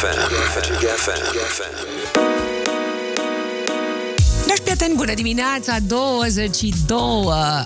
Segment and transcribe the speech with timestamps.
[0.00, 0.16] FM.
[0.54, 2.59] Magic FM.
[4.70, 6.98] Dragi prieteni, bună dimineața, 22,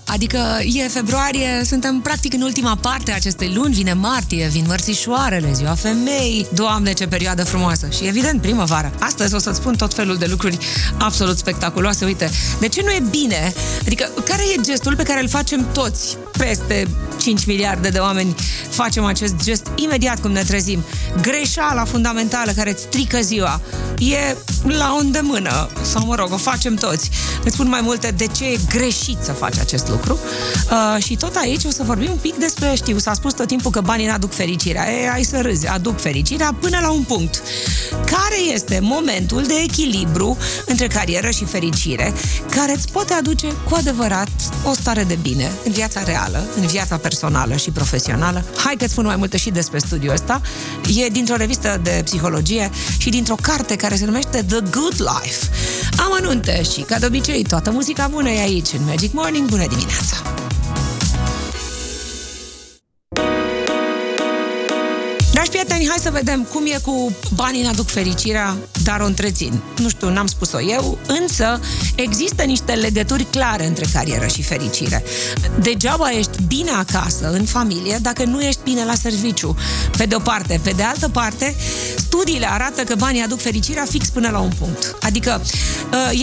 [0.05, 5.53] adică e februarie, suntem practic în ultima parte a acestei luni, vine martie, vin mărțișoarele,
[5.53, 7.89] ziua femei, Doamne, ce perioadă frumoasă!
[7.91, 8.91] Și evident primăvara.
[8.99, 10.59] Astăzi o să-ți spun tot felul de lucruri
[10.99, 12.31] absolut spectaculoase, uite,
[12.61, 13.53] de ce nu e bine,
[13.87, 16.89] adică care e gestul pe care îl facem toți, peste
[17.21, 18.35] 5 miliarde de oameni?
[18.69, 20.85] Facem acest gest imediat cum ne trezim.
[21.21, 23.61] Greșeala fundamentală care îți strică ziua
[23.99, 26.94] e la o îndemână, sau mă rog, o facem toți.
[27.45, 30.19] Îți spun mai multe de ce e greșit să faci acest lucru.
[30.71, 33.71] Uh, și tot aici o să vorbim un pic despre, știu, s-a spus tot timpul
[33.71, 34.93] că banii n-aduc fericirea.
[34.93, 37.43] E, ai să râzi, aduc fericirea până la un punct.
[37.91, 40.37] Care este momentul de echilibru
[40.67, 42.13] între carieră și fericire
[42.51, 44.29] care îți poate aduce cu adevărat
[44.65, 48.45] o stare de bine în viața reală, în viața personală și profesională?
[48.57, 50.41] Hai că-ți spun mai multe și despre studiul ăsta.
[51.05, 55.49] E dintr-o revistă de psihologie și dintr-o carte care se numește The Good Life.
[55.97, 59.49] Amănunte și, ca de obicei, toată muzica bună e aici, în Magic Morning.
[59.49, 60.23] Bună dimineața!
[65.33, 69.61] Dragi prieteni, hai să vedem cum e cu banii ne aduc fericirea, dar o întrețin.
[69.79, 71.61] Nu știu, n-am spus-o eu, însă
[71.95, 75.05] există niște legături clare între carieră și fericire.
[75.61, 79.57] Degeaba ești bine acasă, în familie, dacă nu ești bine la serviciu.
[79.97, 80.61] Pe de o parte.
[80.63, 81.55] Pe de altă parte,
[82.17, 84.97] studiile arată că banii aduc fericirea fix până la un punct.
[85.03, 85.43] Adică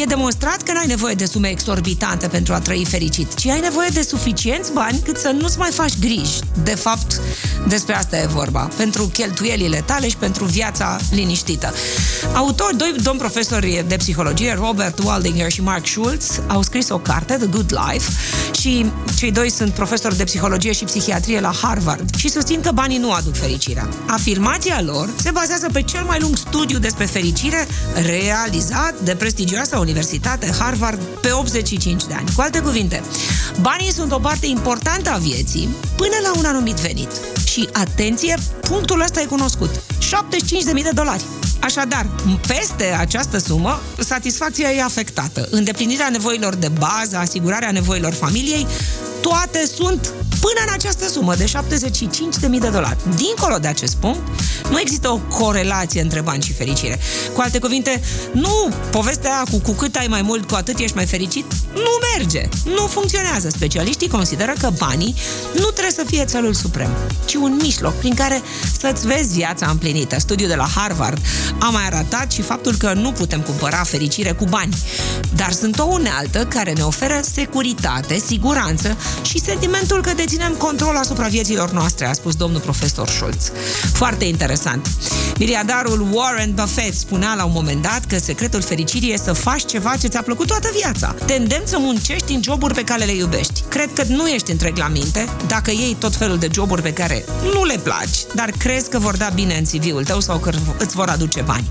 [0.01, 3.89] e demonstrat că n-ai nevoie de sume exorbitante pentru a trăi fericit, ci ai nevoie
[3.93, 6.39] de suficienți bani cât să nu-ți mai faci griji.
[6.63, 7.21] De fapt,
[7.67, 8.69] despre asta e vorba.
[8.77, 11.73] Pentru cheltuielile tale și pentru viața liniștită.
[12.33, 17.33] Autori, doi domn profesori de psihologie, Robert Waldinger și Mark Schultz, au scris o carte,
[17.33, 18.11] The Good Life,
[18.59, 18.85] și
[19.17, 23.11] cei doi sunt profesori de psihologie și psihiatrie la Harvard și susțin că banii nu
[23.11, 23.89] aduc fericirea.
[24.07, 27.67] Afirmația lor se bazează pe cel mai lung studiu despre fericire
[28.05, 32.29] realizat de prestigioasa universitate Harvard pe 85 de ani.
[32.35, 33.03] Cu alte cuvinte,
[33.61, 37.09] banii sunt o parte importantă a vieții până la un anumit venit.
[37.51, 39.69] Și atenție, punctul ăsta e cunoscut.
[39.75, 41.23] 75.000 de dolari.
[41.59, 42.07] Așadar,
[42.47, 45.47] peste această sumă, satisfacția e afectată.
[45.51, 48.67] Îndeplinirea nevoilor de bază, asigurarea nevoilor familiei,
[49.21, 52.97] toate sunt până în această sumă de 75.000 de dolari.
[53.15, 54.21] Dincolo de acest punct,
[54.69, 56.99] nu există o corelație între bani și fericire.
[57.33, 58.01] Cu alte cuvinte,
[58.31, 61.91] nu povestea aia cu cu cât ai mai mult, cu atât ești mai fericit, nu
[62.17, 63.49] merge, nu funcționează.
[63.49, 65.15] Specialiștii consideră că banii
[65.53, 66.89] nu trebuie să fie țelul suprem,
[67.25, 68.41] ci un mijloc prin care
[68.79, 70.19] să-ți vezi viața împlinită.
[70.19, 71.17] Studiul de la Harvard
[71.59, 74.75] a mai arătat și faptul că nu putem cumpăra fericire cu bani,
[75.35, 81.27] dar sunt o unealtă care ne oferă securitate, siguranță și sentimentul că deținem control asupra
[81.27, 83.51] vieților noastre, a spus domnul profesor Schultz.
[83.93, 84.87] Foarte interesant.
[85.37, 89.95] Miliardarul Warren Buffett spunea la un moment dat că secretul fericirii e să faci ceva
[89.99, 91.15] ce ți-a plăcut toată viața.
[91.25, 93.63] Te îndemn să muncești în joburi pe care le iubești.
[93.67, 97.25] Cred că nu ești întreg la minte dacă iei tot felul de joburi pe care
[97.53, 100.95] nu le placi, dar crezi că vor da bine în CV-ul tău sau că îți
[100.95, 101.69] vor aduce bani.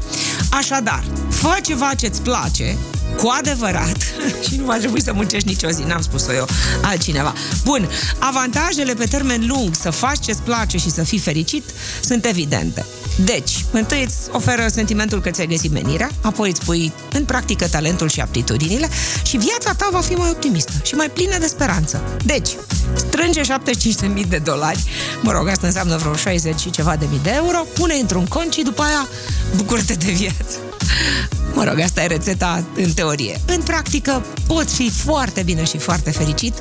[0.50, 2.76] Așadar, fă ceva ce-ți place,
[3.16, 3.96] cu adevărat
[4.48, 6.48] și nu va trebui să muncești nicio zi, n-am spus-o eu,
[6.82, 7.32] altcineva.
[7.64, 7.88] Bun,
[8.18, 11.64] avantajele pe termen lung să faci ce-ți place și să fii fericit
[12.00, 12.86] sunt evidente.
[13.24, 18.08] Deci, întâi îți oferă sentimentul că ți-ai găsit menirea, apoi îți pui în practică talentul
[18.08, 18.88] și aptitudinile
[19.22, 22.02] și viața ta va fi mai optimistă și mai plină de speranță.
[22.24, 22.48] Deci,
[22.94, 24.84] strânge 75.000 de dolari,
[25.22, 28.52] mă rog, asta înseamnă vreo 60 și ceva de mii de euro, pune într-un cont
[28.52, 29.08] și după aia
[29.56, 30.56] bucură-te de viață.
[31.54, 33.40] Mă rog, asta e rețeta în teorie.
[33.46, 36.54] În practică, poți fi foarte bine și foarte fericit,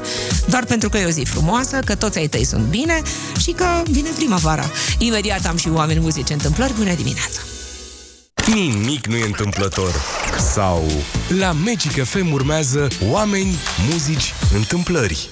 [0.50, 3.02] doar pentru că e o zi frumoasă, că toți ai tăi sunt bine
[3.40, 4.72] și că vine primăvara.
[4.98, 6.74] Imediat am și oameni muzici întâmplări.
[6.74, 7.40] Bună dimineața!
[8.54, 9.92] Nimic nu e întâmplător.
[10.54, 10.86] Sau
[11.40, 13.56] la Magic FM urmează oameni,
[13.90, 15.30] muzici, întâmplări.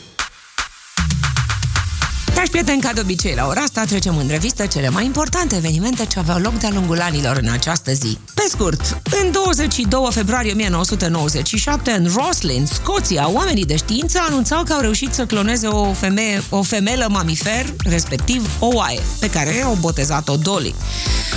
[2.38, 6.06] Dragi prieteni, ca de obicei, la ora asta trecem în revistă cele mai importante evenimente
[6.06, 8.18] ce aveau loc de-a lungul anilor în această zi.
[8.34, 14.80] Pe scurt, în 22 februarie 1997, în Roslin, Scoția, oamenii de știință anunțau că au
[14.80, 20.36] reușit să cloneze o, femeie, o femelă mamifer, respectiv o oaie, pe care au botezat-o
[20.36, 20.76] Dolly.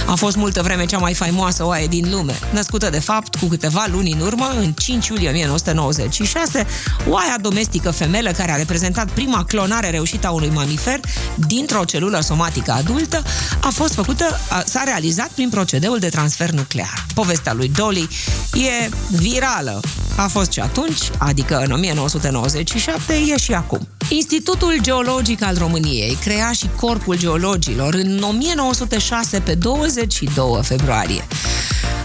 [0.07, 2.39] A fost multă vreme cea mai faimoasă oaie din lume.
[2.53, 6.67] Născută, de fapt, cu câteva luni în urmă, în 5 iulie 1996,
[7.09, 11.01] oaia domestică femelă care a reprezentat prima clonare reușită a unui mamifer transfer
[11.35, 13.23] dintr-o celulă somatică adultă
[13.61, 17.07] a fost făcută, s-a realizat prin procedeul de transfer nuclear.
[17.15, 18.09] Povestea lui Dolly
[18.55, 19.81] e virală.
[20.17, 23.89] A fost și atunci, adică în 1997, e și acum.
[24.09, 31.27] Institutul Geologic al României crea și Corpul Geologilor în 1906 pe 22 februarie.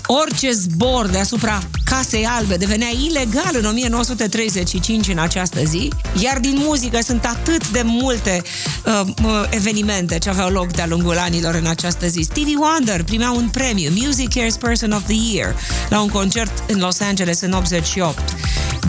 [0.07, 5.91] Orice zbor deasupra Casei Albe devenea ilegal în 1935 în această zi,
[6.21, 8.41] iar din muzică sunt atât de multe
[8.85, 12.21] uh, evenimente ce aveau loc de-a lungul anilor în această zi.
[12.21, 15.55] Stevie Wonder primea un premiu, Music Cares Person of the Year,
[15.89, 18.19] la un concert în Los Angeles în 88.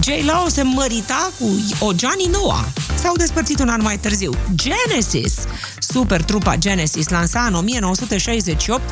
[0.02, 1.44] J-Lo se mărita cu
[1.78, 2.64] o Johnny Noah.
[3.06, 4.32] S-au despărțit un an mai târziu.
[4.55, 5.35] Genesis,
[5.79, 8.82] super trupa Genesis, lansa în 1968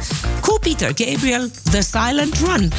[0.40, 2.72] cu Peter Gabriel, The Silent Run.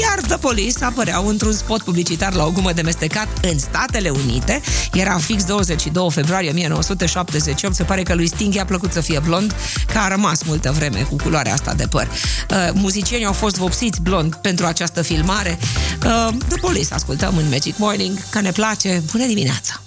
[0.00, 4.60] Iar The Police apăreau într-un spot publicitar la o gumă de mestecat în Statele Unite.
[4.92, 7.74] Era fix 22 februarie 1978.
[7.74, 9.54] Se pare că lui Sting i-a plăcut să fie blond,
[9.92, 12.08] că a rămas multă vreme cu culoarea asta de păr.
[12.50, 15.58] Uh, muzicienii au fost vopsiți blond pentru această filmare.
[16.04, 19.02] Uh, The Police ascultăm în Magic Morning, că ne place.
[19.12, 19.80] Bună dimineața!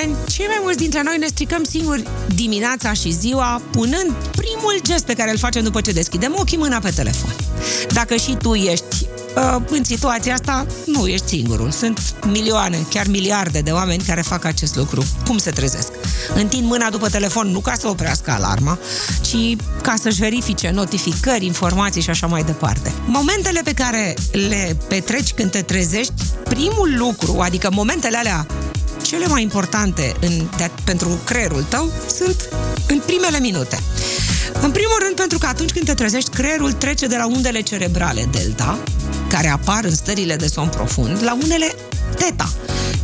[0.00, 2.02] Prieteni, cei mai mulți dintre noi ne stricăm singuri
[2.34, 6.78] dimineața și ziua, punând primul gest pe care îl facem după ce deschidem ochii, mâna
[6.78, 7.34] pe telefon.
[7.92, 9.06] Dacă și tu ești
[9.36, 11.70] uh, în situația asta, nu ești singurul.
[11.70, 15.04] Sunt milioane, chiar miliarde de oameni care fac acest lucru.
[15.26, 15.92] Cum se trezesc?
[16.34, 18.78] Întind mâna după telefon nu ca să oprească alarma,
[19.20, 22.92] ci ca să-și verifice notificări, informații și așa mai departe.
[23.06, 26.12] Momentele pe care le petreci când te trezești,
[26.44, 28.46] primul lucru, adică momentele alea
[29.02, 32.48] cele mai importante în, de, pentru creierul tău sunt
[32.88, 33.78] în primele minute.
[34.62, 38.28] În primul rând, pentru că atunci când te trezești, creierul trece de la undele cerebrale
[38.30, 38.78] delta,
[39.28, 41.74] care apar în stările de somn profund, la unele
[42.16, 42.52] teta,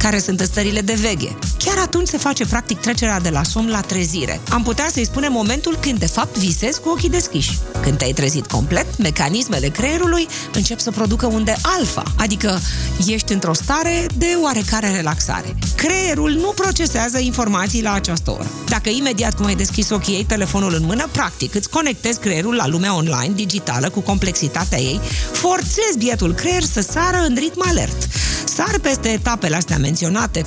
[0.06, 1.37] care sunt în stările de veche.
[1.58, 4.41] Chiar atunci se face practic trecerea de la somn la trezire.
[4.50, 7.58] Am putea să-i spunem momentul când de fapt visezi cu ochii deschiși.
[7.82, 12.61] Când te-ai trezit complet, mecanismele creierului încep să producă unde alfa, adică
[13.06, 15.55] ești într-o stare de oarecare relaxare.
[15.75, 18.47] Creierul nu procesează informații la această oră.
[18.69, 22.67] Dacă imediat cum ai deschis ochii ei telefonul în mână, practic îți conectezi creierul la
[22.67, 25.00] lumea online, digitală, cu complexitatea ei,
[25.32, 28.09] forțezi bietul creier să sară în ritm alert.
[28.44, 29.94] Sar peste etapele astea menționate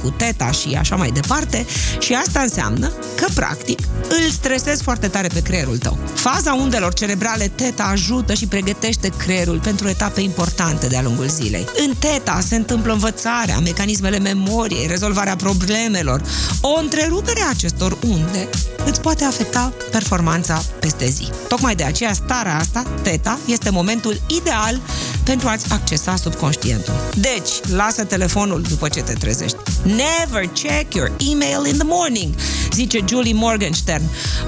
[0.01, 1.65] cu teta și așa mai departe
[1.99, 3.79] și asta înseamnă că, practic,
[4.09, 5.97] îl stresezi foarte tare pe creierul tău.
[6.13, 11.65] Faza undelor cerebrale teta ajută și pregătește creierul pentru etape importante de-a lungul zilei.
[11.87, 16.21] În teta se întâmplă învățarea, mecanismele memoriei, rezolvarea problemelor.
[16.61, 18.49] O întrerupere a acestor unde
[18.85, 21.29] îți poate afecta performanța peste zi.
[21.47, 24.81] Tocmai de aceea starea asta, teta, este momentul ideal
[25.29, 26.93] pentru a-ți accesa subconștientul.
[27.15, 29.57] Deci, lasă telefonul după ce te trezești.
[29.83, 32.35] Never check your email in the morning,
[32.73, 34.03] zice Julie Morgenstern,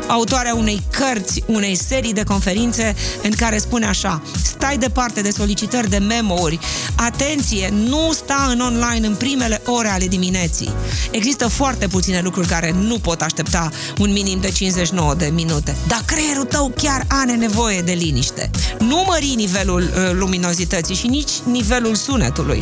[0.07, 5.89] autoarea unei cărți, unei serii de conferințe în care spune așa, stai departe de solicitări
[5.89, 6.59] de memo-uri,
[6.95, 10.71] atenție, nu sta în online în primele ore ale dimineții.
[11.11, 16.03] Există foarte puține lucruri care nu pot aștepta un minim de 59 de minute, dar
[16.05, 18.49] creierul tău chiar are nevoie de liniște.
[18.79, 22.61] Nu mări nivelul uh, luminozității și nici nivelul sunetului.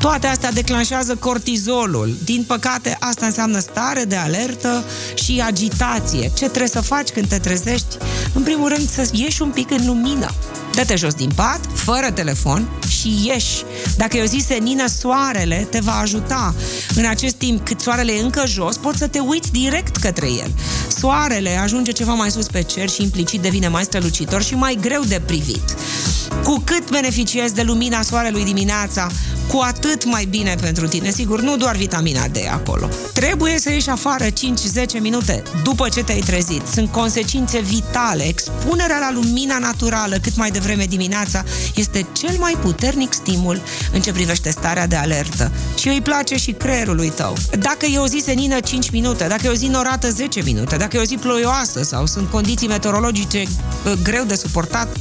[0.00, 2.16] Toate astea declanșează cortizolul.
[2.24, 4.84] Din păcate, asta înseamnă stare de alertă
[5.14, 6.30] și agitație.
[6.34, 7.96] Ce trebuie să faci când te trezești?
[8.34, 10.30] În primul rând, să ieși un pic în lumină.
[10.74, 13.62] Dă-te jos din pat, fără telefon și ieși.
[13.96, 16.54] Dacă e o zi senină, soarele te va ajuta.
[16.94, 20.50] În acest timp, cât soarele e încă jos, poți să te uiți direct către el.
[20.98, 25.02] Soarele ajunge ceva mai sus pe cer și implicit devine mai strălucitor și mai greu
[25.02, 25.76] de privit.
[26.44, 29.10] Cu cât beneficiezi de lumina soarelui dimineața,
[29.48, 31.10] cu atât mai bine pentru tine.
[31.10, 32.88] Sigur, nu doar vitamina D acolo.
[33.12, 34.30] Trebuie să ieși afară 5-10
[34.98, 36.62] minute după ce te-ai trezit.
[36.72, 38.26] Sunt consecințe vitale.
[38.26, 41.44] Expunerea la lumina naturală cât mai devreme dimineața
[41.74, 43.60] este cel mai puternic stimul
[43.92, 45.52] în ce privește starea de alertă.
[45.78, 47.36] Și îi place și creierului tău.
[47.58, 50.96] Dacă e o zi senină 5 minute, dacă e o zi norată 10 minute, dacă
[50.96, 54.98] e o zi ploioasă sau sunt condiții meteorologice uh, greu de suportat 10-20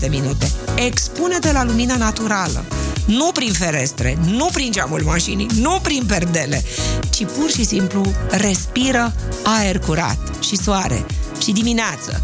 [0.00, 2.64] de minute, expune-te la lumina naturală.
[3.04, 6.64] Nu prin ferestre, nu prin geamul mașinii, nu prin perdele,
[7.10, 11.06] ci pur și simplu respiră aer curat și soare
[11.42, 12.22] și dimineață.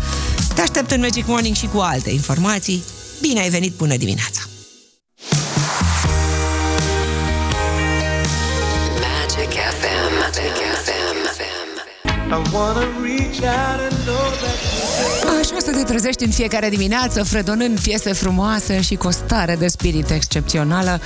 [0.54, 2.82] Te aștept în Magic Morning și cu alte informații.
[3.20, 4.40] Bine ai venit, bună dimineața!
[9.00, 10.12] Magic FM.
[10.20, 11.10] Magic FM.
[15.40, 19.69] Așa să te trezești în fiecare dimineață, fredonând piese frumoase și cu o stare de
[19.69, 21.00] spirit excepțională.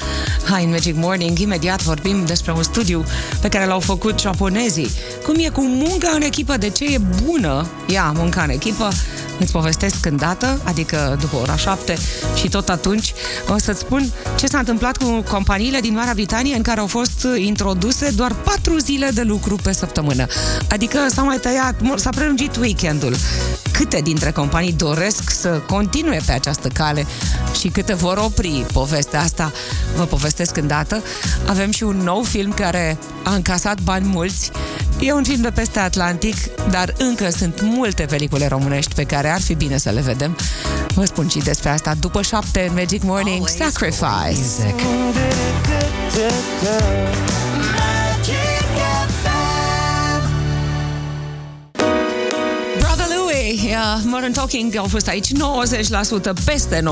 [0.50, 3.04] Hai, în Magic Morning, imediat vorbim despre un studiu
[3.40, 4.90] pe care l-au făcut japonezii.
[5.24, 8.88] Cum e cu munca în echipă, de ce e bună ea, munca în echipă,
[9.38, 11.96] îți povestesc îndată, adică după ora 7
[12.34, 13.12] și tot atunci
[13.48, 17.26] o să-ți spun ce s-a întâmplat cu companiile din Marea Britanie în care au fost
[17.36, 20.26] introduse doar 4 zile de lucru pe săptămână.
[20.68, 23.14] Adică s-a mai tăiat, s-a prelungit weekendul.
[23.74, 27.06] Câte dintre companii doresc să continue pe această cale
[27.60, 29.52] și câte vor opri povestea asta,
[29.96, 31.02] vă povestesc îndată.
[31.46, 34.50] Avem și un nou film care a încasat bani mulți
[35.00, 36.36] E un film de peste Atlantic,
[36.70, 40.36] dar încă sunt multe pelicule românești pe care ar fi bine să le vedem.
[40.94, 44.34] Vă spun și despre asta după șapte în Magic Morning Sacrifice.
[44.36, 44.80] Music.
[53.62, 55.34] Uh, Modern Talking au fost aici 90%,
[56.44, 56.82] peste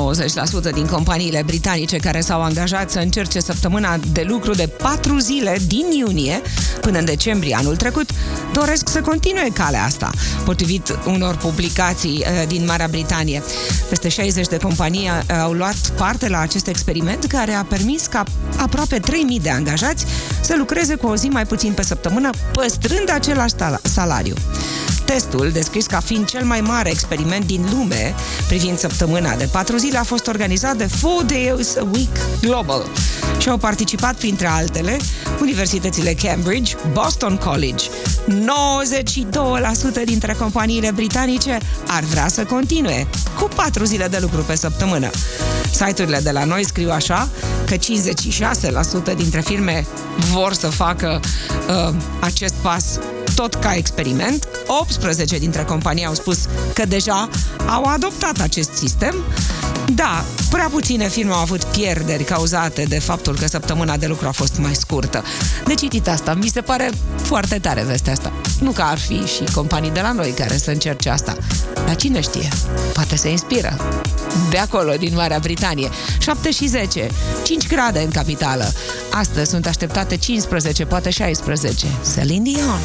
[0.71, 5.57] 90% din companiile britanice care s-au angajat să încerce săptămâna de lucru de 4 zile
[5.67, 6.41] din iunie
[6.81, 8.11] până în decembrie anul trecut,
[8.53, 10.11] doresc să continue calea asta,
[10.45, 13.43] potrivit unor publicații uh, din Marea Britanie.
[13.89, 18.25] Peste 60 de companii uh, au luat parte la acest experiment care a permis ca
[18.57, 20.05] aproape 3000 de angajați
[20.41, 24.35] să lucreze cu o zi mai puțin pe săptămână, păstrând același salariu.
[25.05, 28.15] Testul, descris ca fiind cel mai mare experiment din lume
[28.47, 32.87] privind săptămâna de patru zile, a fost organizat de Four Days a Week Global
[33.39, 34.97] și au participat, printre altele,
[35.41, 37.85] universitățile Cambridge, Boston College.
[40.03, 43.07] 92% dintre companiile britanice ar vrea să continue
[43.39, 45.11] cu patru zile de lucru pe săptămână.
[45.73, 47.29] Site-urile de la noi scriu așa
[47.67, 49.87] că 56% dintre firme
[50.33, 51.21] vor să facă
[51.69, 52.99] uh, acest pas
[53.35, 54.49] tot ca experiment.
[54.67, 56.39] 18 dintre companii au spus
[56.75, 57.29] că deja
[57.67, 59.15] au adoptat acest sistem.
[59.95, 64.31] Da, prea puține firme au avut pierderi cauzate de faptul că săptămâna de lucru a
[64.31, 65.25] fost mai scurtă.
[65.65, 68.33] De citit asta, mi se pare foarte tare vestea asta.
[68.61, 71.37] Nu că ar fi și companii de la noi care să încerce asta.
[71.87, 72.49] Dar cine știe?
[72.93, 73.77] Poate se inspiră.
[74.51, 75.91] De acolo, din Marea Britanie.
[76.19, 77.09] 7 și 10.
[77.43, 78.73] 5 grade în capitală.
[79.11, 81.87] Astăzi sunt așteptate 15, poate 16.
[82.15, 82.81] Celine Dion.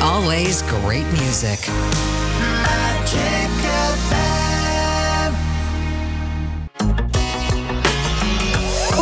[0.00, 1.58] Always great music.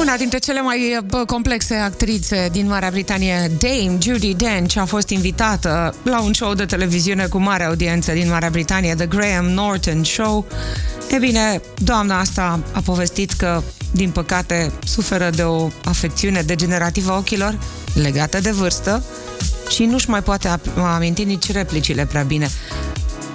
[0.04, 5.94] Una dintre cele mai complexe actrițe din Marea Britanie, Dame Judy Dench, a fost invitată
[6.02, 10.46] la un show de televiziune cu mare audiență din Marea Britanie, The Graham Norton Show.
[11.10, 17.16] E bine, doamna asta a povestit că, din păcate, suferă de o afecțiune degenerativă a
[17.16, 17.58] ochilor
[17.94, 19.04] legată de vârstă
[19.70, 22.48] și nu-și mai poate aminti nici replicile prea bine.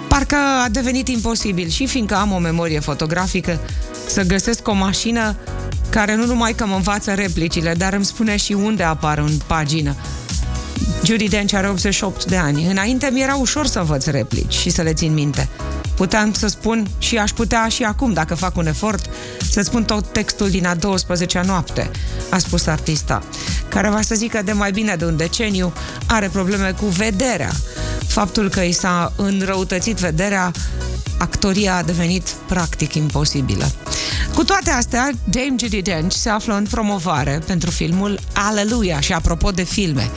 [0.08, 3.60] Parcă a devenit imposibil și fiindcă am o memorie fotografică
[4.06, 5.36] să găsesc o mașină
[5.90, 9.94] care nu numai că mă învață replicile, dar îmi spune și unde apar în pagină.
[11.04, 12.66] Judy Dench are 88 de ani.
[12.66, 15.48] Înainte mi era ușor să învăț replici și să le țin minte.
[15.94, 19.10] Puteam să spun și aș putea și acum, dacă fac un efort,
[19.50, 21.90] să spun tot textul din a 12-a noapte,
[22.30, 23.22] a spus artista,
[23.68, 25.72] care va să zică de mai bine de un deceniu
[26.06, 27.50] are probleme cu vederea.
[28.06, 30.50] Faptul că i s-a înrăutățit vederea,
[31.18, 33.70] actoria a devenit practic imposibilă.
[34.34, 39.50] Cu toate astea, Dame Judy Dench se află în promovare pentru filmul Aleluia și apropo
[39.50, 40.10] de filme,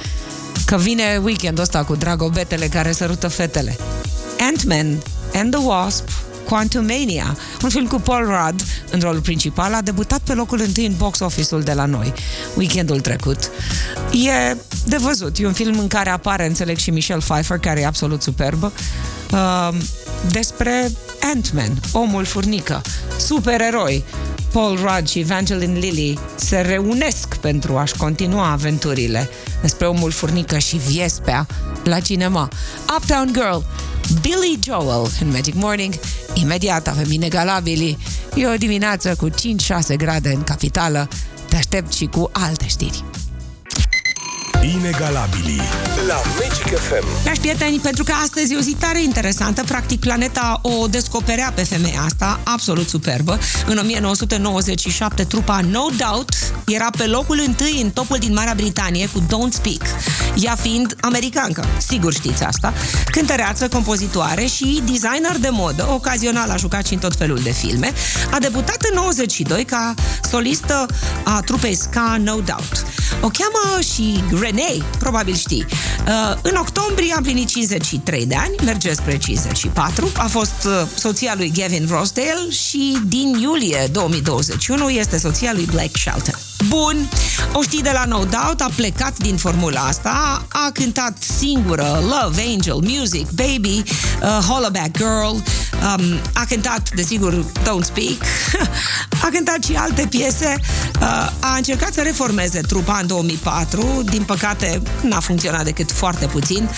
[0.65, 3.77] că vine weekendul ăsta cu dragobetele care sărută fetele.
[4.39, 4.97] Ant-Man
[5.33, 6.09] and the Wasp
[6.49, 10.93] Quantumania, un film cu Paul Rudd în rolul principal, a debutat pe locul întâi în
[10.97, 12.13] box office-ul de la noi,
[12.55, 13.51] weekendul trecut.
[14.11, 17.85] E de văzut, e un film în care apare, înțeleg, și Michelle Pfeiffer, care e
[17.85, 18.71] absolut superbă,
[19.31, 19.69] uh,
[20.31, 20.91] despre
[21.33, 22.81] Ant-Man, omul furnică,
[23.19, 24.03] supereroi.
[24.51, 29.29] Paul Rudd și Evangeline Lilly se reunesc pentru a-și continua aventurile
[29.61, 31.47] despre omul furnică și viespea
[31.83, 32.49] la cinema.
[32.97, 33.57] Uptown Girl,
[34.21, 35.93] Billy Joel în Magic Morning.
[36.33, 37.97] Imediat avem inegalabili.
[38.35, 39.33] E o dimineață cu 5-6
[39.97, 41.07] grade în capitală.
[41.49, 43.03] Te aștept și cu alte știri.
[44.63, 45.61] Inegalabili
[46.07, 47.23] la Magic FM.
[47.23, 51.63] Dragi prieteni, pentru că astăzi e o zi tare interesantă, practic planeta o descoperea pe
[51.63, 53.39] femeia asta, absolut superbă.
[53.67, 56.33] În 1997, trupa No Doubt
[56.65, 59.81] era pe locul întâi în topul din Marea Britanie cu Don't Speak,
[60.35, 62.73] ea fiind americancă, sigur știți asta,
[63.11, 67.93] cântăreață, compozitoare și designer de modă, ocazional a jucat și în tot felul de filme,
[68.31, 69.93] a debutat în 92 ca
[70.29, 70.85] solistă
[71.23, 72.85] a trupei Ska No Doubt.
[73.21, 75.65] O cheamă și Red DNA, probabil știi.
[76.07, 80.11] Uh, în octombrie am plinit 53 de ani, merge spre 54.
[80.17, 85.97] A fost uh, soția lui Gavin Rossdale și din iulie 2021 este soția lui Blake
[85.99, 86.52] Shelton.
[86.67, 87.09] Bun,
[87.53, 92.43] o știi de la No Doubt, a plecat din formula asta, a cântat singură Love,
[92.53, 93.83] Angel, Music, Baby,
[94.21, 98.17] uh, Hollaback Girl, um, a cântat, desigur, Don't Speak,
[99.25, 100.55] a cântat și alte piese,
[101.01, 106.69] uh, a încercat să reformeze trupa în 2004, din păcate n-a funcționat decât foarte puțin,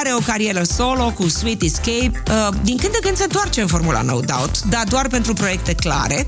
[0.00, 3.66] are o carieră solo cu Sweet Escape, uh, din când în când se întoarce în
[3.66, 6.26] formula No Doubt, dar doar pentru proiecte clare.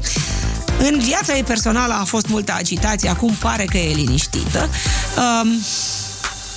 [0.78, 4.68] În viața ei personală a fost multă agitație, acum pare că e liniștită.
[5.16, 5.49] Um,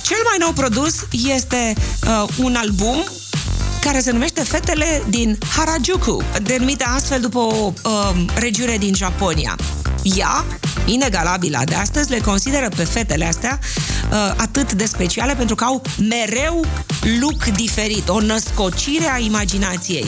[0.02, 0.94] cel mai nou produs
[1.28, 1.74] este
[2.06, 3.04] uh, un album
[3.80, 9.56] care se numește Fetele din Harajuku, denumită astfel după o uh, regiune din Japonia.
[10.02, 10.44] Ea,
[10.84, 13.58] inegalabila de astăzi, le consideră pe fetele astea
[14.10, 16.64] uh, atât de speciale pentru că au mereu
[17.20, 20.06] look diferit, o născocire a imaginației.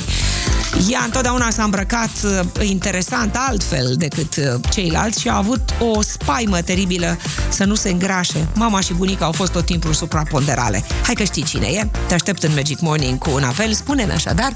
[0.89, 6.61] Ea întotdeauna s-a îmbrăcat uh, interesant altfel decât uh, ceilalți și a avut o spaimă
[6.61, 7.17] teribilă
[7.49, 8.49] să nu se îngrașe.
[8.55, 10.85] Mama și bunica au fost tot timpul supraponderale.
[11.05, 11.89] Hai că știi cine e?
[12.07, 13.73] Te aștept în Magic Morning cu un apel.
[13.73, 14.53] Spune-mi așadar,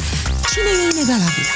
[0.53, 1.47] cine e inegalabilă?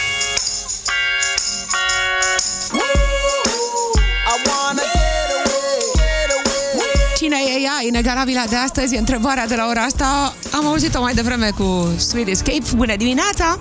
[7.17, 8.95] Cine e ea, inegalabila de astăzi?
[8.95, 10.35] E întrebarea de la ora asta.
[10.53, 12.63] Am auzit-o mai devreme cu Sweet Escape.
[12.75, 13.59] Bună dimineața!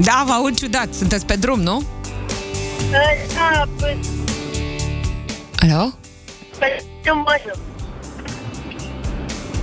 [0.00, 0.94] Da, vă aud ciudat.
[0.94, 1.82] Sunteți pe drum, nu?
[2.90, 3.96] Da, pe,
[5.56, 5.92] Alo?
[6.58, 7.52] pe în mașină.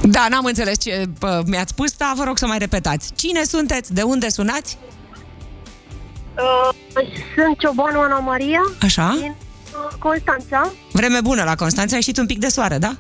[0.02, 3.14] Da, n-am înțeles ce bă, mi-ați spus, dar vă rog să mai repetați.
[3.16, 3.94] Cine sunteți?
[3.94, 4.78] De unde sunați?
[6.38, 6.76] Uh,
[7.36, 9.16] sunt Ciobanu Ana Maria Așa?
[9.20, 10.72] din uh, Constanța.
[10.92, 12.96] Vreme bună la Constanța, a ieșit un pic de soare, da?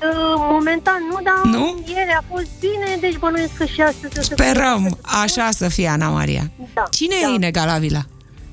[0.00, 1.82] Uh, momentan nu, dar Nu?
[1.86, 5.68] ieri a fost bine, deci bănuiesc că și astăzi o să Sperăm fie- așa să
[5.68, 6.50] fie, Ana Maria.
[6.74, 7.28] Da, Cine da.
[7.30, 8.06] e inegalabilă?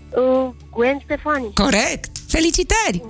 [0.09, 1.53] Uh, Gwen Stefani.
[1.53, 2.09] Corect!
[2.27, 3.03] Felicitări!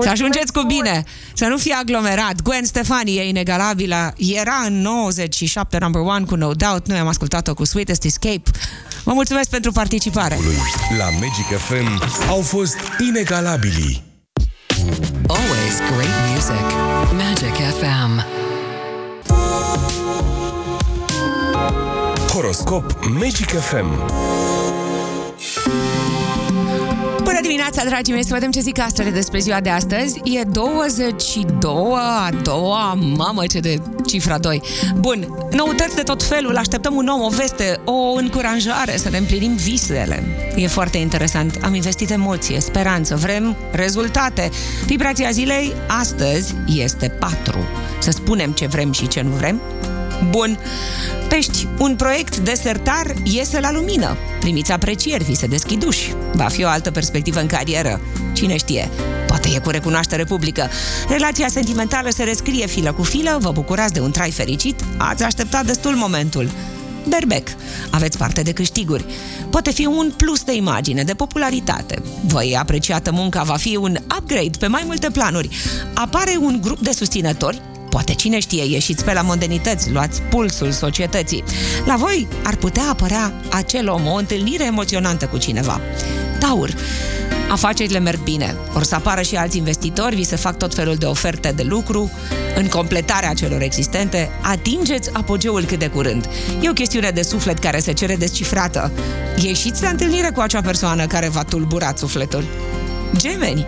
[0.00, 2.42] Să ajungeți cu bine, să nu fie aglomerat.
[2.42, 4.14] Gwen Stefani e inegalabilă.
[4.16, 6.86] Era în 97 number one cu No Doubt.
[6.88, 8.42] Noi am ascultat-o cu Sweetest Escape.
[9.04, 10.38] Vă mulțumesc pentru participare.
[10.44, 10.56] lui.
[10.98, 12.76] La Magic FM au fost
[13.08, 14.02] inegalabili.
[15.28, 16.64] Always great music.
[17.48, 18.22] Magic FM.
[22.28, 24.37] Horoscop Magic FM.
[27.38, 30.20] Bună dimineața, dragii mei, să vedem ce zic astrele despre ziua de astăzi.
[30.24, 34.62] E 22, a doua, mamă ce de cifra 2.
[34.96, 39.54] Bun, noutăți de tot felul, așteptăm un om, o veste, o încurajare să ne împlinim
[39.54, 40.22] visele.
[40.56, 44.50] E foarte interesant, am investit emoție, speranță, vrem rezultate.
[44.86, 47.58] Vibrația zilei astăzi este 4.
[47.98, 49.60] Să spunem ce vrem și ce nu vrem.
[50.30, 50.58] Bun.
[51.28, 54.16] Pești, un proiect desertar iese la lumină.
[54.40, 56.14] Primiți aprecieri, vi se deschid uși.
[56.32, 58.00] Va fi o altă perspectivă în carieră.
[58.32, 58.88] Cine știe?
[59.26, 60.68] Poate e cu recunoaștere publică.
[61.08, 65.66] Relația sentimentală se rescrie filă cu filă, vă bucurați de un trai fericit, ați așteptat
[65.66, 66.50] destul momentul.
[67.08, 67.48] Berbec.
[67.90, 69.04] Aveți parte de câștiguri.
[69.50, 72.02] Poate fi un plus de imagine, de popularitate.
[72.26, 75.48] Vă e apreciată munca, va fi un upgrade pe mai multe planuri.
[75.94, 77.62] Apare un grup de susținători
[77.98, 81.44] Poate cine știe, ieșiți pe la mondenități, luați pulsul societății.
[81.86, 85.80] La voi ar putea apărea acel om, o întâlnire emoționantă cu cineva.
[86.40, 86.74] Taur,
[87.50, 88.56] afacerile merg bine.
[88.74, 92.10] Or să apară și alți investitori, vi se fac tot felul de oferte de lucru.
[92.56, 96.28] În completarea celor existente, atingeți apogeul cât de curând.
[96.60, 98.92] E o chestiune de suflet care se cere descifrată.
[99.42, 102.44] Ieșiți la întâlnire cu acea persoană care v-a tulburat sufletul.
[103.16, 103.66] Gemeni,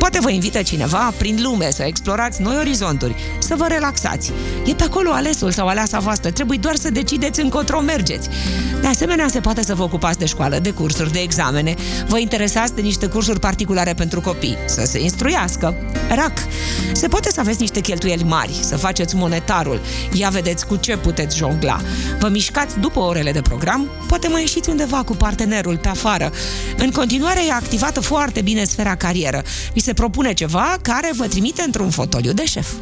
[0.00, 4.32] Poate vă invită cineva prin lume să explorați noi orizonturi, să vă relaxați.
[4.66, 8.28] E pe acolo alesul sau aleasa voastră, trebuie doar să decideți încotro mergeți.
[8.80, 11.74] De asemenea, se poate să vă ocupați de școală, de cursuri, de examene,
[12.08, 15.74] vă interesați de niște cursuri particulare pentru copii, să se instruiască.
[16.08, 16.32] Rac,
[16.92, 19.80] se poate să aveți niște cheltuieli mari, să faceți monetarul,
[20.12, 21.80] ia vedeți cu ce puteți jongla.
[22.18, 26.32] Vă mișcați după orele de program, poate mai ieșiți undeva cu partenerul pe afară.
[26.76, 29.42] În continuare e activată foarte bine sfera carieră.
[29.72, 32.72] Vi se propune ceva care vă trimite într-un fotoliu de șef.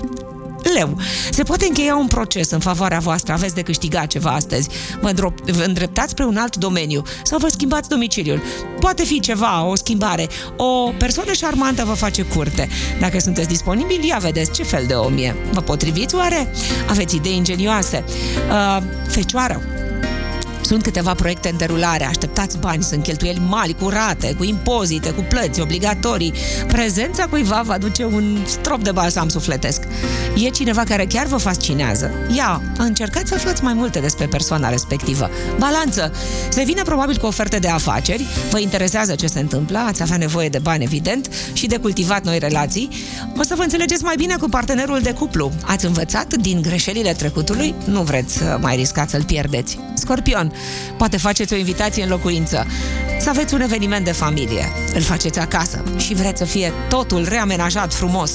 [0.75, 0.99] Leu,
[1.31, 4.69] se poate încheia un proces în favoarea voastră, aveți de câștigat ceva astăzi.
[5.01, 8.43] Vă, îndro- vă îndreptați spre un alt domeniu sau vă schimbați domiciliul.
[8.81, 10.29] Poate fi ceva, o schimbare.
[10.57, 12.69] O persoană șarmantă vă face curte.
[13.01, 15.37] Dacă sunteți disponibili, ia vedeți ce fel de om e.
[15.53, 16.53] Vă potriviți oare?
[16.89, 18.05] Aveți idei ingenioase.
[18.51, 19.63] Uh, fecioară,
[20.69, 25.25] Sunt câteva proiecte în derulare, așteptați bani, sunt cheltuieli mari, cu rate, cu impozite, cu
[25.29, 26.33] plăți obligatorii.
[26.67, 29.83] Prezența cuiva va duce un strop de balsam sufletesc.
[30.45, 32.11] E cineva care chiar vă fascinează.
[32.37, 35.31] Ia, încercați să aflați mai multe despre persoana respectivă.
[35.59, 36.13] Balanță.
[36.49, 40.49] Se vine probabil cu oferte de afaceri, vă interesează ce se întâmplă, ați avea nevoie
[40.49, 42.89] de bani, evident, și de cultivat noi relații.
[43.39, 45.53] O să vă înțelegeți mai bine cu partenerul de cuplu.
[45.65, 47.75] Ați învățat din greșelile trecutului?
[47.85, 49.79] Nu vreți să mai riscați să-l pierdeți.
[49.95, 50.53] Scorpion.
[50.97, 52.67] Poate faceți o invitație în locuință.
[53.21, 54.73] Să aveți un eveniment de familie.
[54.95, 58.33] Îl faceți acasă și vreți să fie totul reamenajat frumos.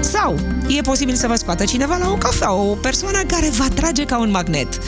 [0.00, 4.04] Sau e posibil să vă scoată cineva la o cafea, o persoană care vă atrage
[4.04, 4.80] ca un magnet.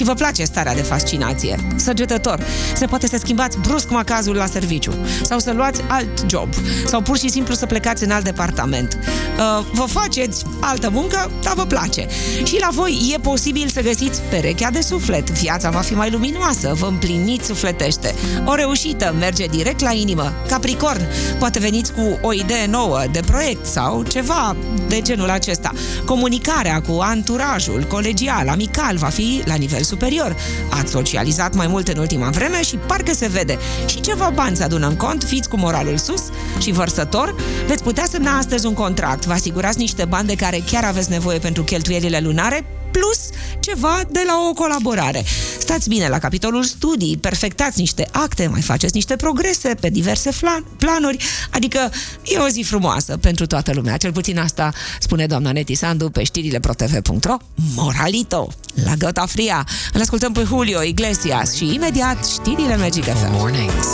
[0.00, 1.56] Și vă place starea de fascinație.
[1.76, 2.40] Săgetător.
[2.74, 4.92] Se poate să schimbați brusc macazul la serviciu.
[5.22, 6.48] Sau să luați alt job.
[6.86, 8.98] Sau pur și simplu să plecați în alt departament.
[9.02, 12.06] Uh, vă faceți altă muncă, dar vă place.
[12.44, 15.30] Și la voi e posibil să găsiți perechea de suflet.
[15.30, 18.14] Viața va fi mai luminoasă, vă împliniți sufletește.
[18.44, 20.32] O reușită merge direct la inimă.
[20.48, 21.00] Capricorn,
[21.38, 24.56] poate veniți cu o idee nouă de proiect sau ceva
[24.88, 25.72] de genul acesta.
[26.04, 30.36] Comunicarea cu anturajul colegial, amical, va fi la nivel superior.
[30.70, 33.58] Ați socializat mai mult în ultima vreme și parcă se vede.
[33.86, 36.22] Și ceva bani se adună în cont, fiți cu moralul sus
[36.60, 37.34] și vărsător,
[37.66, 39.24] veți putea semna astăzi un contract.
[39.24, 43.20] Vă asigurați niște bani de care chiar aveți nevoie pentru cheltuielile lunare, plus
[43.60, 45.24] ceva de la o colaborare.
[45.70, 50.76] Stați bine la capitolul studii, perfectați niște acte, mai faceți niște progrese pe diverse flan-
[50.78, 51.16] planuri,
[51.50, 51.90] adică
[52.24, 53.96] e o zi frumoasă pentru toată lumea.
[53.96, 57.36] Cel puțin asta spune doamna Neti Sandu pe știrile protv.ro.
[57.74, 58.52] Moralito!
[58.84, 59.66] La găta fria!
[59.92, 63.32] Îl ascultăm pe Julio Iglesias și imediat știrile Magic FM.
[63.32, 63.86] Mornings.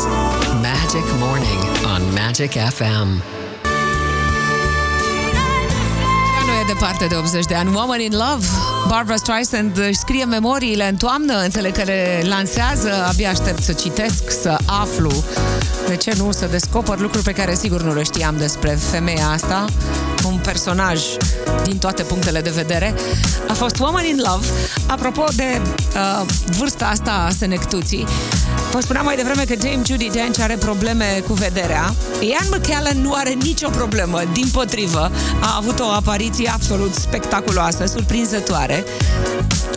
[0.62, 1.60] Magic Morning
[1.94, 3.22] on Magic FM.
[6.46, 7.74] Nu e departe de 80 de ani.
[7.74, 8.46] Woman in Love,
[8.88, 14.30] Barbara Streisand își scrie memoriile în toamnă, înțeleg că le lansează, abia aștept să citesc,
[14.40, 15.12] să aflu.
[15.86, 16.32] De ce nu?
[16.32, 19.64] Să descoper lucruri pe care sigur nu le știam despre femeia asta.
[20.24, 21.00] Un personaj
[21.64, 22.94] din toate punctele de vedere.
[23.48, 24.46] A fost Woman in Love.
[24.86, 26.26] Apropo de uh,
[26.58, 28.06] vârsta asta a senectuții,
[28.76, 31.94] vă spuneam mai devreme că James Judy Dench are probleme cu vederea.
[32.20, 35.10] Ian McKellen nu are nicio problemă, din potrivă.
[35.40, 38.84] A avut o apariție absolut spectaculoasă, surprinzătoare,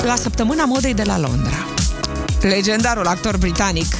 [0.03, 1.65] la săptămâna modei de la Londra.
[2.41, 3.95] Legendarul actor britanic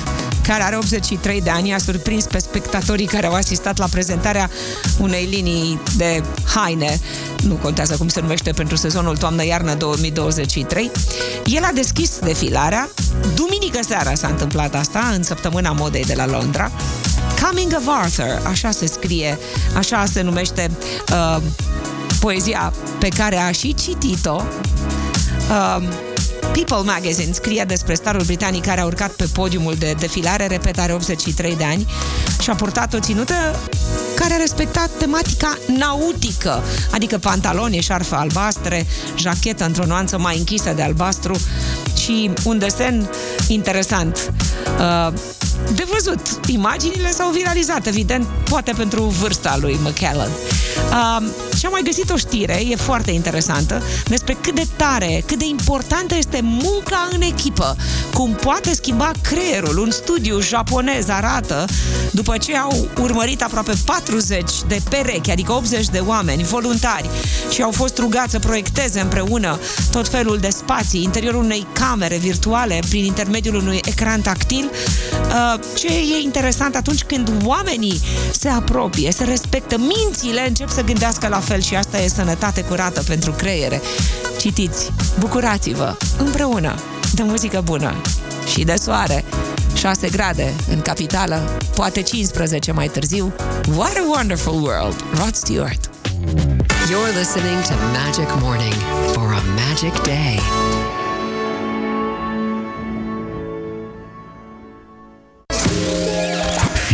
[0.50, 4.50] care are 83 de ani, a surprins pe spectatorii care au asistat la prezentarea
[5.00, 6.24] unei linii de
[6.56, 7.00] haine,
[7.44, 10.92] nu contează cum se numește pentru sezonul toamnă-iarnă 2023.
[11.46, 12.90] El a deschis defilarea,
[13.36, 16.72] duminică seara s-a întâmplat asta, în săptămâna modei de la Londra,
[17.42, 19.38] Coming of Arthur, așa se scrie,
[19.76, 20.72] așa se numește
[21.12, 21.42] uh,
[22.20, 24.42] poezia pe care a și citit-o.
[25.50, 26.09] Uh,
[26.66, 30.94] People Magazine scrie despre starul britanic care a urcat pe podiumul de defilare, repet, are
[30.94, 31.88] 83 de ani
[32.42, 33.34] și a purtat o ținută
[34.16, 40.82] care a respectat tematica nautică, adică pantaloni, șarfă albastre, jachetă într-o nuanță mai închisă de
[40.82, 41.36] albastru
[41.98, 43.10] și un desen
[43.48, 44.34] interesant.
[44.80, 45.14] Uh,
[45.76, 46.40] de văzut.
[46.48, 50.30] Imaginile s-au viralizat, evident, poate pentru vârsta lui McKellen.
[51.60, 55.38] Uh, și am mai găsit o știre, e foarte interesantă, despre cât de tare, cât
[55.38, 57.76] de importantă este munca în echipă,
[58.14, 59.78] cum poate schimba creierul.
[59.78, 61.66] Un studiu japonez arată,
[62.12, 67.10] după ce au urmărit aproape 40 de perechi, adică 80 de oameni voluntari,
[67.50, 69.60] și au fost rugați să proiecteze împreună
[69.92, 75.88] tot felul de spații, interiorul unei camere virtuale, prin intermediul unui ecran tactil, uh, ce
[75.88, 78.00] e interesant atunci când oamenii
[78.32, 83.04] se apropie, se respectă, mințile încep să gândească la fel și asta e sănătate curată
[83.08, 83.82] pentru creiere.
[84.40, 86.76] Citiți, bucurați-vă împreună
[87.14, 88.02] de muzică bună
[88.52, 89.24] și de soare.
[89.74, 93.34] 6 grade în capitală, poate 15 mai târziu.
[93.76, 95.04] What a wonderful world!
[95.14, 95.90] Rod Stewart.
[96.90, 98.76] You're listening to Magic Morning
[99.14, 100.40] for a magic day.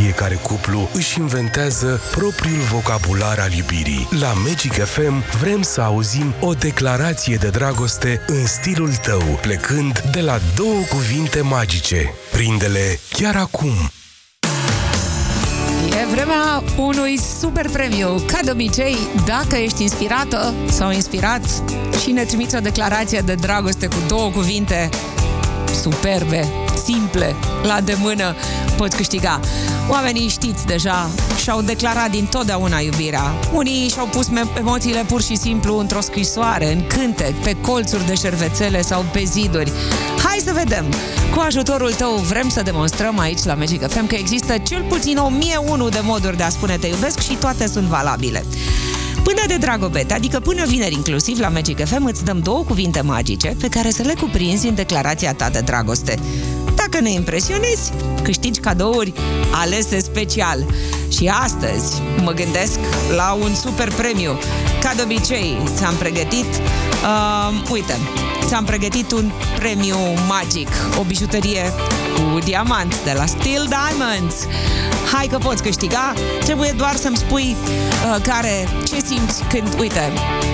[0.06, 4.08] Fiecare cuplu își inventează propriul vocabular al iubirii.
[4.20, 10.22] La Magic FM vrem să auzim o declarație de dragoste în stilul tău, plecând de
[10.22, 12.14] la două cuvinte magice.
[12.32, 13.74] Prinde-le chiar acum!
[15.90, 18.24] E vremea unui super premiu.
[18.28, 21.46] Ca de obicei, dacă ești inspirată sau inspirat
[22.02, 24.90] și ne trimiți o declarație de dragoste cu două cuvinte
[25.82, 26.48] superbe,
[26.84, 28.36] simple, la de mână,
[28.78, 29.40] poți câștiga.
[29.90, 31.10] Oamenii știți deja,
[31.42, 33.34] și-au declarat din totdeauna iubirea.
[33.54, 38.82] Unii și-au pus emoțiile pur și simplu într-o scrisoare, în cântec, pe colțuri de șervețele
[38.82, 39.72] sau pe ziduri.
[40.24, 40.86] Hai să vedem.
[41.36, 45.90] Cu ajutorul tău vrem să demonstrăm aici la Magic FM că există cel puțin 1001
[45.90, 48.46] de moduri de a spune te iubesc și toate sunt valabile.
[49.24, 53.56] Până de dragobete, adică până vineri inclusiv la Magic FM îți dăm două cuvinte magice
[53.60, 56.20] pe care să le cuprinzi în declarația ta de dragoste.
[56.92, 59.14] Dacă ne impresionezi, câștigi cadouri
[59.52, 60.66] alese special.
[61.12, 62.80] Și astăzi mă gândesc
[63.16, 64.40] la un super premiu.
[64.82, 67.94] Ca de obicei, ți-am pregătit, uh, uite,
[68.46, 69.96] ți-am pregătit un premiu
[70.28, 70.68] magic,
[71.00, 71.74] o bijuterie
[72.16, 74.36] cu diamant de la Steel Diamonds.
[75.14, 80.12] Hai că poți câștiga, trebuie doar să-mi spui uh, care, ce simți când, uite,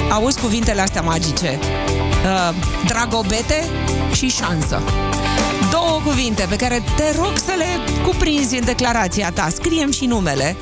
[0.09, 1.59] auzi cuvintele astea magice.
[1.59, 3.67] Uh, dragobete
[4.13, 5.10] și șansă două
[6.03, 7.65] cuvinte pe care te rog să le
[8.03, 9.49] cuprinzi în declarația ta.
[9.49, 10.55] Scriem și numele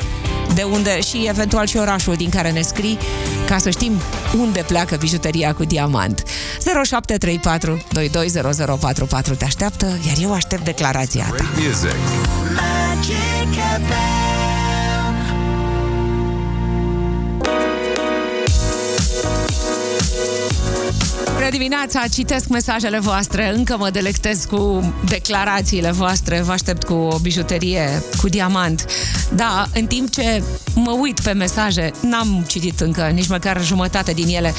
[0.54, 2.97] de unde și eventual și orașul din care ne scrii
[3.47, 3.93] ca să știm
[4.38, 6.23] unde pleacă bijuteria cu diamant.
[6.84, 11.36] 0734 220044 te așteaptă, iar eu aștept declarația ta.
[11.36, 11.95] Great music.
[21.39, 27.17] Bună dimineața, citesc mesajele voastre, încă mă delectez cu declarațiile voastre, vă aștept cu o
[27.19, 28.86] bijuterie cu diamant.
[29.36, 34.28] Da, în timp ce mă uit pe mesaje, n-am citit încă nici măcar jumătate din
[34.36, 34.54] ele.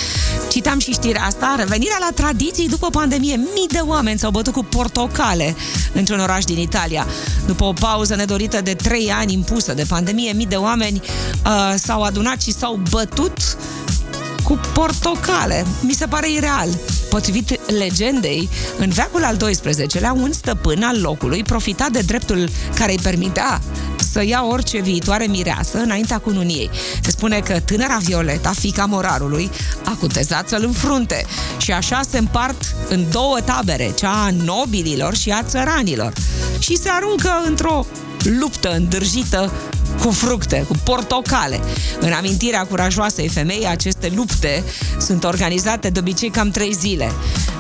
[0.51, 3.37] Citam și știrea asta, revenirea la tradiții după pandemie.
[3.37, 5.55] Mii de oameni s-au bătut cu portocale
[5.93, 7.07] într-un oraș din Italia.
[7.47, 11.01] După o pauză nedorită de trei ani impusă de pandemie, mii de oameni
[11.47, 13.37] uh, s-au adunat și s-au bătut
[14.51, 15.67] cu portocale.
[15.81, 16.69] Mi se pare ireal.
[17.11, 22.99] Potrivit legendei, în veacul al XII-lea, un stăpân al locului profita de dreptul care îi
[23.03, 23.61] permitea
[24.13, 26.71] să ia orice viitoare mireasă înaintea cununiei.
[27.03, 29.51] Se spune că tânăra Violeta, fica morarului,
[29.85, 31.27] a cutezat să-l înfrunte
[31.59, 36.13] și așa se împart în două tabere, cea a nobililor și a țăranilor.
[36.59, 37.87] Și se aruncă într-o
[38.25, 39.53] luptă îndârjită
[40.01, 41.61] cu fructe, cu portocale.
[42.01, 44.65] În amintirea curajoasei femei, aceste lupte
[44.99, 47.13] sunt organizate de obicei cam trei zile.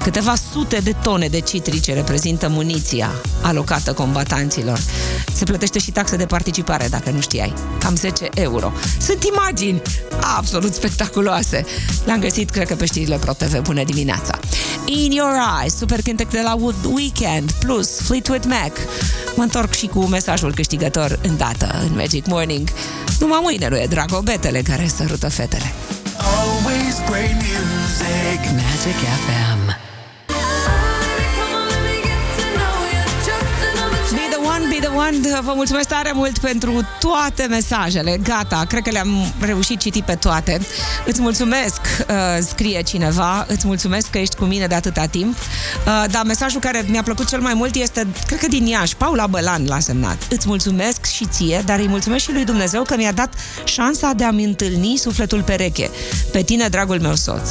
[0.02, 3.10] Câteva sute de tone de citrice reprezintă muniția
[3.42, 4.80] alocată combatanților.
[5.32, 7.52] Se plătește și taxe de participare, dacă nu știai.
[7.78, 8.72] Cam 10 euro.
[9.00, 9.82] Sunt imagini
[10.36, 11.64] absolut spectaculoase.
[12.04, 13.60] Le-am găsit, cred că pe știrile ProTV.
[13.60, 14.38] Bună dimineața!
[14.92, 18.72] In Your Eyes, super cântec de la Wood Weekend, plus Fleetwood Mac.
[19.36, 22.68] Mă întorc și cu mesajul câștigător în dată, în Magic Morning.
[23.20, 25.72] Numai mâine nu e dragobetele care sărută fetele.
[26.18, 28.40] Always great music.
[28.44, 29.79] Magic FM.
[34.80, 35.40] The one, be the one.
[35.44, 38.18] Vă mulțumesc tare mult pentru toate mesajele.
[38.22, 40.60] Gata, cred că le-am reușit citi pe toate.
[41.06, 45.36] Îți mulțumesc, uh, scrie cineva, îți mulțumesc că ești cu mine de atâta timp.
[45.36, 49.26] Uh, dar mesajul care mi-a plăcut cel mai mult este, cred că din Iași, Paula
[49.26, 50.18] Bălan l-a semnat.
[50.30, 54.24] Îți mulțumesc și ție, dar îi mulțumesc și lui Dumnezeu că mi-a dat șansa de
[54.24, 55.90] a-mi întâlni sufletul pereche.
[56.32, 57.50] Pe tine, dragul meu soț.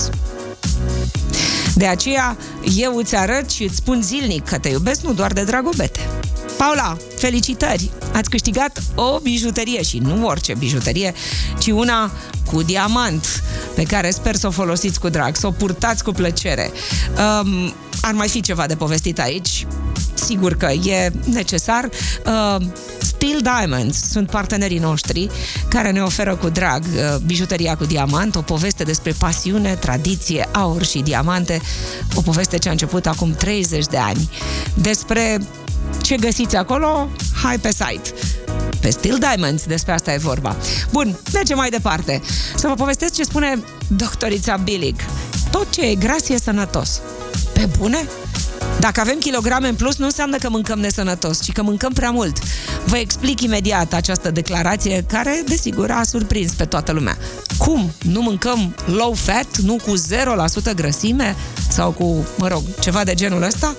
[1.75, 2.37] De aceea,
[2.75, 5.99] eu îți arăt și îți spun zilnic că te iubesc nu doar de dragobete.
[6.59, 7.91] Paula, felicitări!
[8.13, 11.13] Ați câștigat o bijuterie și nu orice bijuterie,
[11.59, 12.11] ci una
[12.45, 13.43] cu diamant,
[13.75, 16.71] pe care sper să o folosiți cu drag, să o purtați cu plăcere.
[17.41, 19.67] Um, ar mai fi ceva de povestit aici,
[20.13, 21.89] sigur că e necesar.
[22.25, 22.65] Uh,
[22.99, 25.29] Steel Diamonds sunt partenerii noștri
[25.69, 30.83] care ne oferă cu drag uh, bijuteria cu diamant, o poveste despre pasiune, tradiție, aur
[30.83, 31.61] și diamante,
[32.13, 34.29] o poveste ce a început acum 30 de ani.
[34.73, 35.39] Despre
[36.01, 37.09] ce găsiți acolo,
[37.43, 38.13] hai pe site.
[38.79, 40.55] Pe Steel Diamonds, despre asta e vorba.
[40.91, 42.21] Bun, mergem mai departe.
[42.55, 44.99] Să vă povestesc ce spune doctorița Bilic.
[45.51, 47.01] Tot ce e gras e sănătos.
[47.53, 48.07] Pe bune?
[48.79, 52.37] Dacă avem kilograme în plus, nu înseamnă că mâncăm nesănătos, ci că mâncăm prea mult.
[52.85, 57.17] Vă explic imediat această declarație care, desigur, a surprins pe toată lumea.
[57.57, 57.91] Cum?
[58.03, 59.93] Nu mâncăm low fat, nu cu
[60.71, 61.35] 0% grăsime?
[61.69, 63.75] Sau cu, mă rog, ceva de genul ăsta?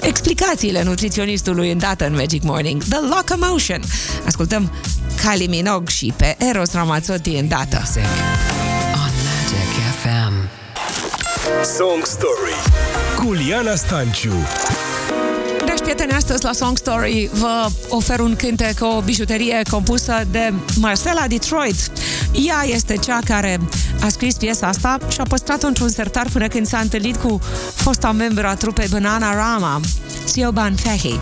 [0.00, 2.82] Explicațiile nutriționistului îndată în Magic Morning.
[2.82, 3.80] The Locomotion.
[4.26, 4.72] Ascultăm
[5.22, 7.76] Kylie Minogue și pe Eros Ramazzotti îndată.
[7.76, 8.02] Music
[8.94, 10.48] on Magic FM.
[11.76, 12.54] Song Story
[13.16, 14.89] cu Liana Stanciu Dragi
[15.92, 21.90] prieteni, astăzi la Song Story vă ofer un cântec, o bijuterie compusă de Marcela Detroit.
[22.46, 23.60] Ea este cea care
[24.00, 27.40] a scris piesa asta și a păstrat-o într-un sertar până când s-a întâlnit cu
[27.74, 29.80] fosta membru a trupei Banana Rama,
[30.24, 31.18] Siobhan Fehi.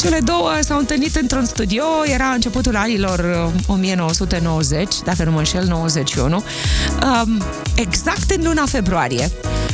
[0.00, 5.64] Cele două s-au întâlnit într-un studio, era începutul anilor uh, 1990, dacă nu mă înșel,
[5.64, 7.42] 91, um,
[7.74, 9.30] exact în luna februarie.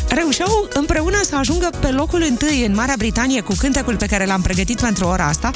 [0.08, 4.40] reușeau împreună să ajungă pe locul întâi în Marea Britanie cu cântecul pe care l-am
[4.40, 5.50] pregătit pentru ora asta,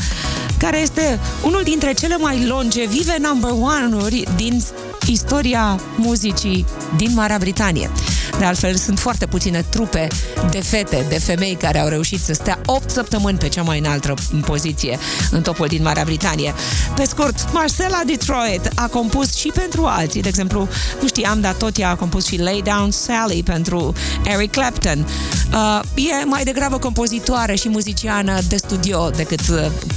[0.58, 4.62] care este unul dintre cele mai longevive number one-uri din
[5.06, 6.66] istoria muzicii
[6.96, 7.90] din Marea Britanie.
[8.38, 10.06] De altfel, sunt foarte puține trupe
[10.50, 14.14] de fete, de femei care au reușit să stea 8 săptămâni pe cea mai înaltă
[14.46, 14.98] poziție
[15.30, 16.54] în topul din Marea Britanie.
[16.94, 20.68] Pe scurt, Marcella Detroit a compus și pentru alții, de exemplu,
[21.00, 23.92] nu știam, dar tot ea a compus și Lay Down Sally pentru
[24.24, 25.06] Eric Clapton.
[25.52, 29.40] Uh, e mai degrabă compozitoare și muziciană de studio decât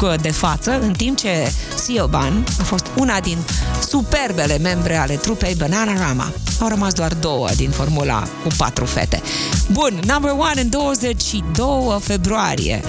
[0.01, 3.37] uh, de față, în timp ce Siobhan a fost una din
[3.89, 6.31] superbele membre ale trupei Bananarama.
[6.59, 9.21] Au rămas doar două din formula cu patru fete.
[9.71, 12.81] Bun, number one în 22 februarie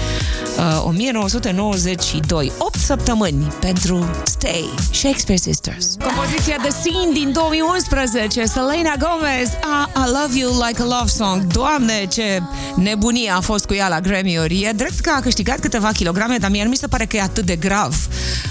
[0.61, 2.51] uh, 1992.
[2.57, 5.95] 8 săptămâni pentru Stay, Shakespeare Sisters.
[6.03, 11.47] Compoziția The Scene din 2011, Selena Gomez, a I Love You Like a Love Song.
[11.47, 12.41] Doamne, ce
[12.75, 14.61] nebunie a fost cu ea la Grammy-uri.
[14.61, 17.21] E drept că a câștigat câteva kilograme, dar mie nu mi se pare că e
[17.21, 17.95] atât de grav.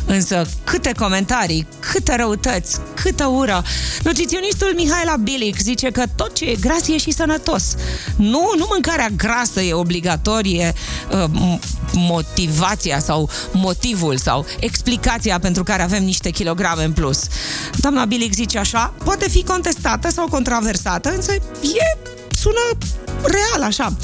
[0.07, 3.63] Însă, câte comentarii, câte răutăți, câtă ură.
[4.03, 7.75] Nutriționistul Mihaela Bilic zice că tot ce e gras e și sănătos.
[8.17, 10.75] Nu, nu mâncarea grasă e obligatorie
[11.13, 11.59] uh,
[12.09, 17.21] motivația sau motivul sau explicația pentru care avem niște kilograme în plus.
[17.77, 21.33] Doamna Bilic zice așa, poate fi contestată sau controversată, însă
[21.63, 21.99] e,
[22.31, 22.79] sună
[23.23, 23.97] real așa.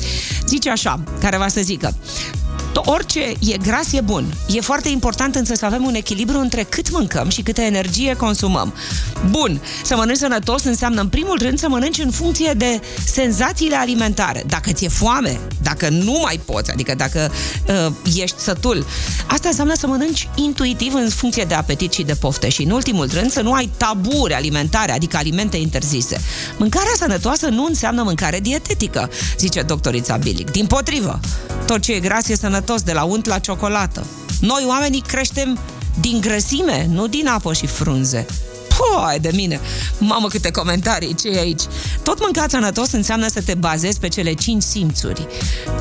[0.47, 1.95] Zice așa, care va să zică,
[2.85, 4.35] orice e gras e bun.
[4.49, 8.75] E foarte important însă să avem un echilibru între cât mâncăm și câtă energie consumăm.
[9.31, 14.45] Bun, să mănânci sănătos înseamnă în primul rând să mănânci în funcție de senzațiile alimentare.
[14.47, 17.31] Dacă ți-e foame, dacă nu mai poți, adică dacă
[17.69, 18.87] uh, ești sătul,
[19.27, 23.09] asta înseamnă să mănânci intuitiv în funcție de apetit și de pofte și în ultimul
[23.13, 26.21] rând să nu ai taburi alimentare, adică alimente interzise.
[26.57, 30.51] Mâncarea sănătoasă nu înseamnă mâncare dietetică, zice doctorița Bilic.
[30.51, 31.21] Din potrivă,
[31.67, 34.07] tot ce e gras e sănătos, de la unt la ciocolată.
[34.41, 35.59] Noi, oamenii, creștem
[36.01, 38.27] din grăsime, nu din apă și frunze.
[38.69, 39.61] Poi de mine!
[39.99, 41.63] Mamă, câte comentarii, ce e aici?
[42.03, 45.27] Tot mâncat sănătos înseamnă să te bazezi pe cele cinci simțuri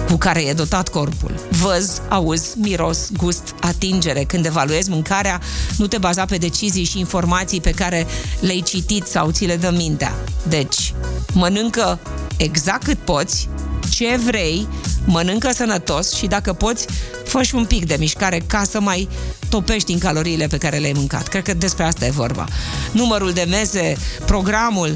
[0.09, 1.47] cu care e dotat corpul.
[1.49, 4.23] Văz, auz, miros, gust, atingere.
[4.23, 5.41] Când evaluezi mâncarea,
[5.77, 8.07] nu te baza pe decizii și informații pe care
[8.39, 10.15] le-ai citit sau ți le dă mintea.
[10.47, 10.93] Deci,
[11.33, 11.99] mănâncă
[12.37, 13.49] exact cât poți,
[13.89, 14.67] ce vrei,
[15.05, 16.85] mănâncă sănătos și dacă poți,
[17.25, 19.09] fă și un pic de mișcare ca să mai
[19.49, 21.27] topești din caloriile pe care le-ai mâncat.
[21.27, 22.45] Cred că despre asta e vorba.
[22.91, 24.93] Numărul de mese, programul,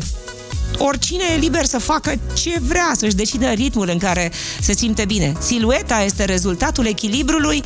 [0.78, 5.34] oricine e liber să facă ce vrea, să-și decidă ritmul în care se simte bine.
[5.40, 7.64] Silueta este rezultatul echilibrului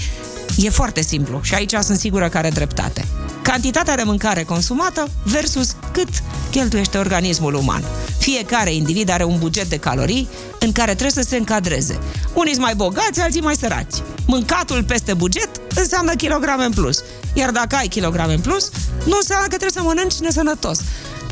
[0.57, 3.07] E foarte simplu și aici sunt sigură că are dreptate.
[3.41, 6.07] Cantitatea de mâncare consumată versus cât
[6.51, 7.83] cheltuiește organismul uman.
[8.17, 10.27] Fiecare individ are un buget de calorii
[10.59, 11.99] în care trebuie să se încadreze.
[12.33, 13.95] Unii sunt mai bogați, alții mai săraci.
[14.25, 17.03] Mâncatul peste buget înseamnă kilograme în plus.
[17.33, 18.69] Iar dacă ai kilograme în plus,
[19.05, 20.79] nu înseamnă că trebuie să mănânci nesănătos.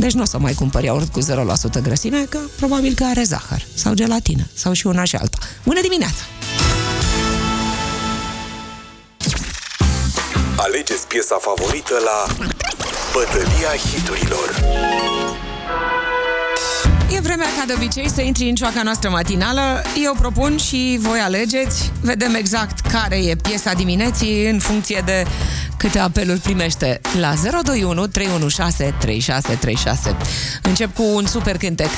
[0.01, 1.23] Deci nu o să mai cumpări iaurt cu 0%
[1.81, 5.37] grăsime, că probabil că are zahăr sau gelatină sau și una și alta.
[5.65, 6.23] Bună dimineața!
[10.55, 12.45] Alegeți piesa favorită la
[13.13, 14.49] Bătălia hiturilor.
[17.15, 19.81] E vremea ca de obicei să intri în cioaca noastră matinală.
[20.03, 21.91] Eu propun și voi alegeți.
[22.01, 25.25] Vedem exact care e piesa dimineții în funcție de
[25.77, 30.15] câte apeluri primește la 021 316 3636.
[30.61, 31.89] Încep cu un super cântec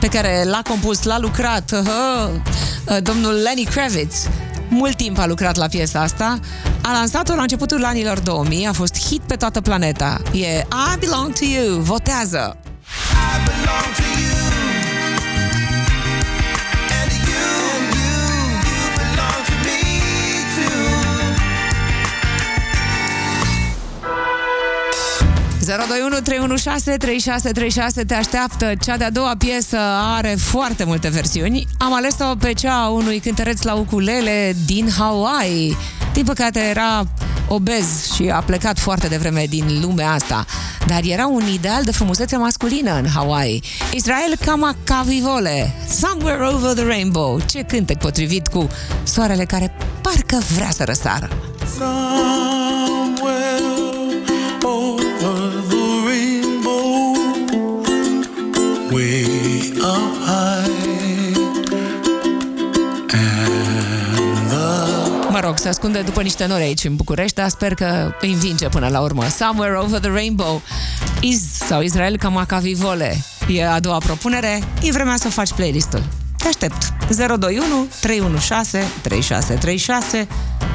[0.00, 4.28] pe care l-a compus, l-a lucrat uh, domnul Lenny Kravitz
[4.68, 6.38] mult timp a lucrat la piesa asta.
[6.82, 10.22] A lansat-o la începutul anilor 2000, a fost hit pe toată planeta.
[10.32, 12.56] E I Belong to You, votează!
[12.56, 14.51] I belong to you.
[25.66, 28.72] 021 316 3636 te așteaptă.
[28.84, 29.76] Cea de-a doua piesă
[30.16, 31.66] are foarte multe versiuni.
[31.78, 35.76] Am ales-o pe cea a unui cântăreț la ukulele din Hawaii.
[36.12, 37.06] Din păcate era
[37.48, 40.44] obez și a plecat foarte devreme din lumea asta.
[40.86, 43.62] Dar era un ideal de frumusețe masculină în Hawaii.
[43.92, 47.40] Israel Kamakavivole, Somewhere Over the Rainbow.
[47.50, 48.68] Ce cântec potrivit cu
[49.02, 51.28] soarele care parcă vrea să răsară.
[51.78, 53.71] Somewhere
[65.62, 69.00] se ascunde după niște nori aici în București, dar sper că îi învinge până la
[69.00, 69.28] urmă.
[69.28, 70.62] Somewhere Over the Rainbow
[71.20, 73.16] Is sau Israel Kamakavivole
[73.48, 74.62] e a doua propunere.
[74.82, 76.02] E vremea să faci playlistul.
[76.38, 76.92] Te aștept.
[77.38, 80.28] 021 316 3636.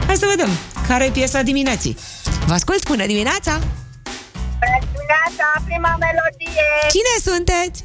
[0.05, 0.49] Hai să vedem
[0.87, 1.97] care e piesa dimineții.
[2.45, 3.51] Vă ascult, bună dimineața!
[4.61, 6.67] Bună dimineața, prima melodie.
[6.95, 7.83] Cine sunteți?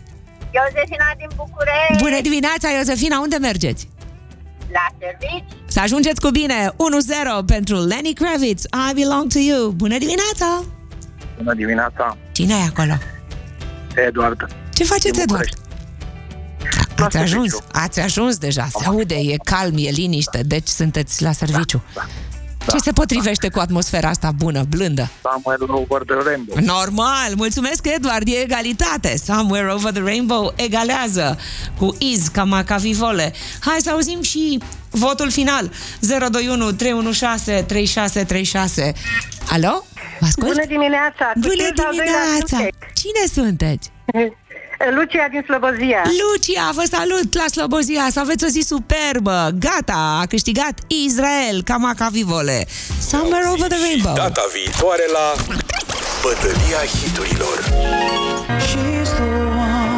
[0.57, 2.03] Iosefina din București.
[2.03, 3.89] Bună dimineața, Iosefina, unde mergeți?
[4.73, 5.45] La servici.
[5.67, 6.69] Să ajungeți cu bine!
[7.43, 9.71] 1-0 pentru Lenny Kravitz, I Belong to You.
[9.71, 10.65] Bună dimineața!
[11.37, 12.93] Bună dimineața, Cine e acolo?
[14.07, 14.47] Eduard.
[14.75, 15.49] Ce faceți, Din Eduard?
[15.49, 15.61] București.
[17.01, 17.69] A- Ați La ajuns, serviciu.
[17.73, 21.83] ați ajuns deja, se aude, e calm, e liniște, deci sunteți la serviciu.
[21.95, 22.07] Da,
[22.71, 25.09] Ce se potrivește cu atmosfera asta bună, blândă?
[25.23, 26.57] Somewhere over the rainbow.
[26.65, 29.17] Normal, mulțumesc Edward, e egalitate.
[29.25, 31.39] Somewhere over the rainbow egalează
[31.79, 33.33] cu Iz ca Macavivole.
[33.61, 34.59] Hai să auzim și
[34.91, 35.71] votul final.
[36.01, 38.93] 021 316 3636.
[39.51, 39.85] Alo?
[40.21, 40.47] Vă ascult?
[40.53, 41.31] Bună dimineața.
[41.33, 42.57] cu Bună cinci al doilea dimineața!
[42.57, 42.69] succes.
[42.95, 43.91] Cine sunteți?
[44.91, 46.03] Lucia din Slobozia.
[46.23, 49.51] Lucia, vă salut la Slobozia, să aveți o zi superbă.
[49.59, 52.67] Gata, a câștigat Israel, ca Macavivole.
[53.01, 54.15] Somewhere over the rainbow.
[54.15, 55.27] Data viitoare la
[56.23, 57.57] Bătălia hiturilor.
[58.69, 59.91] She's the one.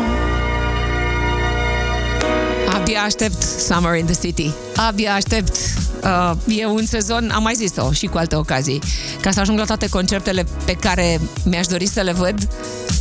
[2.75, 4.51] Abia aștept Summer in the City.
[4.77, 5.57] Abia aștept.
[6.03, 8.83] Uh, e un sezon, am mai zis-o și cu alte ocazii,
[9.21, 12.49] ca să ajung la toate concertele pe care mi-aș dori să le văd,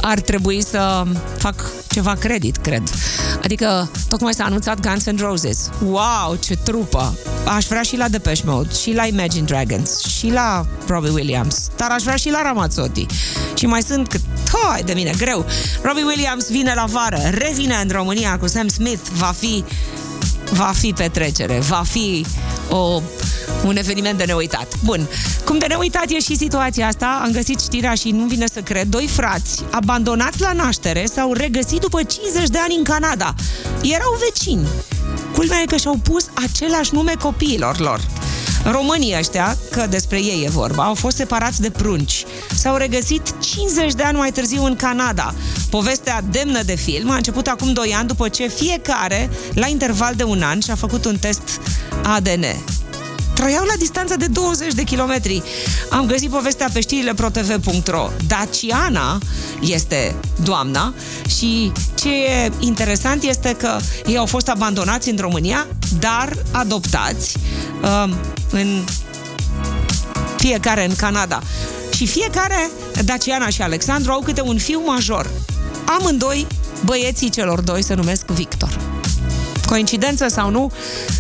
[0.06, 1.04] ar trebui să
[1.38, 2.84] fac ceva credit, cred.
[3.44, 5.70] Adică, tocmai s-a anunțat Guns N' Roses.
[5.86, 7.18] Wow, ce trupă!
[7.56, 11.92] Aș vrea și la Depeche Mode, și la Imagine Dragons, și la Robbie Williams, dar
[11.92, 13.06] aș vrea și la Ramazzotti.
[13.54, 14.22] Și mai sunt cât...
[14.52, 15.46] Hai de mine, greu!
[15.82, 19.64] Robbie Williams vine la vară, revine în România cu Sam Smith, va fi
[20.52, 22.26] va fi petrecere, va fi
[22.70, 23.02] o,
[23.66, 24.68] un eveniment de neuitat.
[24.84, 25.10] Bun,
[25.46, 28.88] cum de neuitat e și situația asta, am găsit știrea și nu vine să cred,
[28.88, 33.34] doi frați abandonați la naștere s-au regăsit după 50 de ani în Canada.
[33.82, 34.68] Erau vecini.
[35.34, 38.02] Culmea e că și-au pus același nume copiilor lor.
[38.72, 42.26] Românii ăștia, că despre ei e vorba, au fost separați de prunci.
[42.56, 45.34] S-au regăsit 50 de ani mai târziu în Canada.
[45.70, 50.24] Povestea demnă de film a început acum 2 ani după ce fiecare, la interval de
[50.24, 51.62] un an, și-a făcut un test
[52.04, 52.46] ADN.
[53.34, 55.44] Trăiau la distanță de 20 de kilometri.
[55.90, 58.10] Am găsit povestea pe știrile protv.ro.
[58.28, 59.18] Daciana
[59.62, 60.94] este doamna
[61.38, 65.68] și ce e interesant este că ei au fost abandonați în România,
[66.00, 67.38] dar adoptați
[68.06, 68.16] um,
[68.52, 68.84] în
[70.38, 71.42] fiecare în Canada.
[71.96, 72.72] Și fiecare,
[73.06, 75.30] Daciana și Alexandru, au câte un fiu major.
[75.86, 76.48] Amândoi,
[76.86, 78.93] băieții celor doi se numesc Victor.
[79.66, 80.72] Coincidență sau nu?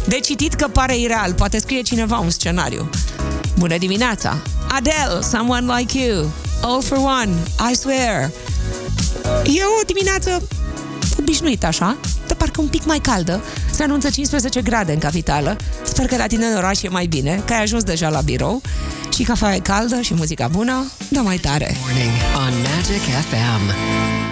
[0.05, 2.89] De citit că pare ireal, poate scrie cineva un scenariu.
[3.57, 4.37] Bună dimineața!
[4.67, 6.31] Adele, Someone Like You,
[6.61, 7.31] All For One,
[7.71, 8.31] I Swear.
[9.43, 10.47] E o dimineață
[11.19, 13.43] obișnuită așa, dar parcă un pic mai caldă.
[13.71, 15.57] Se anunță 15 grade în capitală.
[15.83, 18.61] Sper că la tine în oraș e mai bine, că ai ajuns deja la birou.
[19.13, 21.75] Și cafea e caldă și muzica bună, dă mai tare.
[21.81, 24.22] Morning on Magic FM.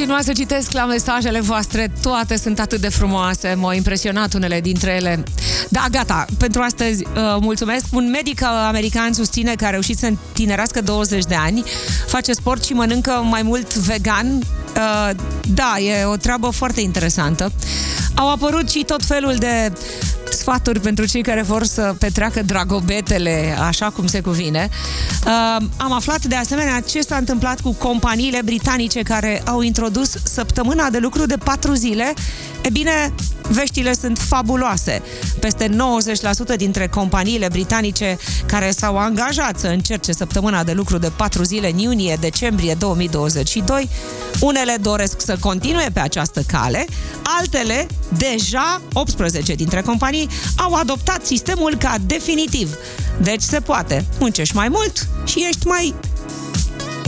[0.00, 4.60] Am continuat să citesc la mesajele voastre, toate sunt atât de frumoase, m-au impresionat unele
[4.60, 5.22] dintre ele.
[5.68, 7.84] Da, gata, pentru astăzi uh, mulțumesc.
[7.92, 11.64] Un medic american susține că a reușit să întinerească 20 de ani,
[12.06, 14.26] face sport și mănâncă mai mult vegan.
[14.26, 15.10] Uh,
[15.54, 17.52] da, e o treabă foarte interesantă.
[18.14, 19.72] Au apărut și tot felul de
[20.32, 24.68] sfaturi pentru cei care vor să petreacă dragobetele așa cum se cuvine.
[25.26, 30.90] Uh, am aflat de asemenea ce s-a întâmplat cu companiile britanice care au introdus săptămâna
[30.90, 32.14] de lucru de patru zile.
[32.62, 33.14] E bine,
[33.48, 35.02] veștile sunt fabuloase.
[35.40, 35.68] Peste
[36.54, 41.70] 90% dintre companiile britanice care s-au angajat să încerce săptămâna de lucru de patru zile
[41.70, 43.88] în iunie-decembrie 2022,
[44.40, 46.86] unele doresc să continue pe această cale,
[47.22, 47.86] altele,
[48.16, 52.76] deja 18 dintre companii, au adoptat sistemul ca definitiv.
[53.22, 54.04] Deci se poate.
[54.18, 55.94] Muncești mai mult și ești mai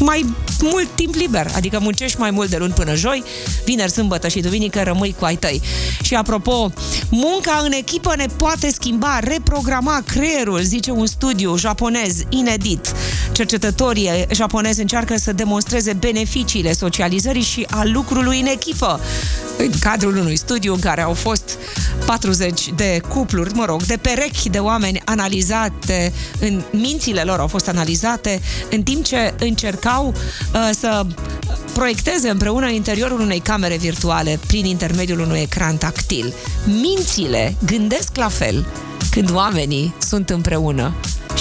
[0.01, 3.23] mai mult timp liber, adică muncești mai mult de luni până joi,
[3.65, 5.63] vineri, sâmbătă și duminică rămâi cu ai tăi.
[6.03, 6.73] Și apropo,
[7.11, 12.93] munca în echipă ne poate schimba, reprograma creierul, zice un studiu japonez inedit.
[13.33, 19.01] Cercetătorii japonezi încearcă să demonstreze beneficiile socializării și a lucrului în echipă.
[19.59, 21.59] În cadrul unui studiu în care au fost
[22.07, 27.69] 40 de cupluri, mă rog, de perechi de oameni analizate, în mințile lor au fost
[27.69, 28.41] analizate,
[28.71, 31.07] în timp ce încercau uh, să
[31.73, 36.35] proiecteze împreună în interiorul unei camere virtuale prin intermediul unui ecran tactil.
[36.65, 38.67] Mințile gândesc la fel
[39.11, 40.95] când oamenii sunt împreună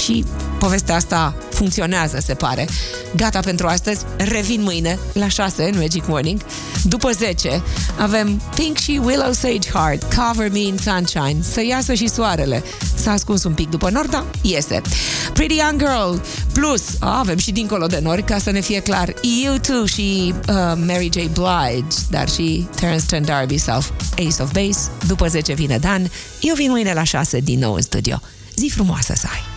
[0.06, 0.26] și
[0.62, 2.68] povestea asta funcționează, se pare.
[3.16, 6.42] Gata pentru astăzi, revin mâine la 6 în Magic Morning.
[6.84, 7.64] După 10
[8.00, 12.64] avem Pink și Willow Sage Heart, Cover Me in Sunshine, să iasă și soarele.
[12.96, 14.26] S-a ascuns un pic după nord, da?
[14.42, 14.82] Iese.
[15.34, 16.16] Pretty Young Girl,
[16.54, 20.56] plus, avem și dincolo de nori, ca să ne fie clar, U2 și uh,
[20.88, 21.16] Mary J.
[21.16, 24.90] Blige, dar și Terence Trent D'Arby sau Ace of Base.
[25.08, 28.22] După 10 vine Dan, eu vin mâine la 6 din nou în studio.
[28.56, 29.51] Zi frumoasă să ai!